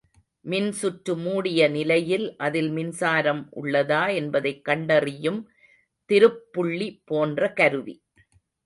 [0.45, 5.39] மின்சுற்று மூடிய நிலையில் அதில் மின்சாரம் உள்ளதா என்பதைக் கண்டறியும்
[6.09, 7.95] திருப்புளி போன்ற கருவி.